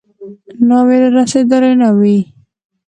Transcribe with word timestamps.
ناوې 0.67 0.97
رارسېدلې 1.15 1.71
نه 1.81 1.89
وي. 1.99 2.17